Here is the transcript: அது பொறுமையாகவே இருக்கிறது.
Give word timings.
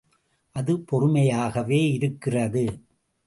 அது 0.55 0.73
பொறுமையாகவே 0.91 1.81
இருக்கிறது. 1.91 2.65